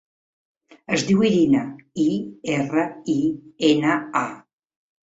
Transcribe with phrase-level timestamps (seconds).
[0.97, 1.61] Es diu Irina:
[2.05, 2.07] i,
[2.57, 3.21] erra, i,
[3.73, 4.29] ena, a.